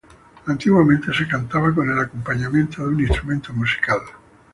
Antiguamente 0.47 1.13
se 1.13 1.27
cantaba 1.27 1.71
con 1.75 1.87
el 1.91 1.99
acompañamiento 1.99 2.81
de 2.81 2.87
un 2.87 3.01
instrumento 3.01 3.53
musical. 3.53 3.99